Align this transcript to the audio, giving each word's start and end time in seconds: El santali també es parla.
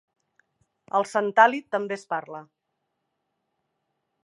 El 0.99 1.05
santali 1.09 1.61
també 1.77 1.99
es 1.99 2.07
parla. 2.15 2.41